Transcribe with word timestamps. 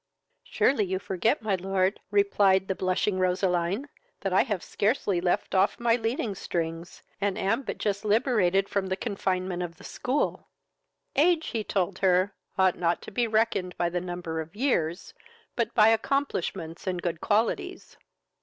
"Surely 0.43 0.83
you 0.83 0.97
forget, 0.97 1.43
my 1.43 1.53
lord, 1.53 1.99
(replied 2.09 2.67
the 2.67 2.73
blushing 2.73 3.19
Roseline,) 3.19 3.87
that 4.21 4.33
I 4.33 4.41
have 4.41 4.63
scarcely 4.63 5.21
left 5.21 5.53
off 5.53 5.79
my 5.79 5.95
leading 5.95 6.33
strings, 6.33 7.03
and 7.21 7.37
am 7.37 7.61
but 7.61 7.77
just 7.77 8.03
liberated 8.03 8.67
from 8.67 8.87
the 8.87 8.95
confinement 8.95 9.61
of 9.61 9.75
the 9.77 9.83
school." 9.83 10.47
Age, 11.15 11.49
he 11.49 11.63
told 11.63 11.99
her, 11.99 12.33
ought 12.57 12.79
not 12.79 13.03
to 13.03 13.11
be 13.11 13.27
reckoned 13.27 13.77
by 13.77 13.89
the 13.89 14.01
number 14.01 14.41
of 14.41 14.55
years, 14.55 15.13
but 15.55 15.71
by 15.75 15.89
accomplishments 15.89 16.87
and 16.87 16.99
good 17.03 17.21
qualities. 17.21 17.95